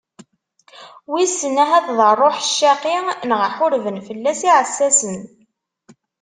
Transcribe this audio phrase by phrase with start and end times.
[1.11, 2.97] Wisen ahat d ṛṛuḥ ccaqi
[3.29, 5.15] neɣ ḥurben fell-as yiɛessasen.